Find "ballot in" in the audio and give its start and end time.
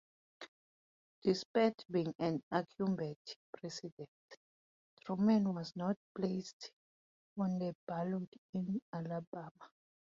7.87-8.81